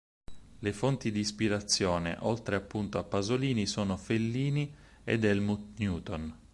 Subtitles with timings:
[0.61, 6.35] Le fonti di ispirazione, oltre appunto a Pasolini, sono Fellini ed Helmut Newton.